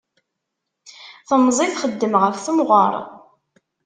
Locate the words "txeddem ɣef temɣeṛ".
1.71-2.93